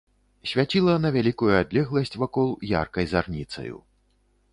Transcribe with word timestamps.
Свяціла 0.51 0.95
на 1.03 1.11
вялікую 1.15 1.51
адлегласць 1.57 2.17
вакол 2.21 2.49
яркай 2.71 3.05
зарніцаю. 3.13 3.77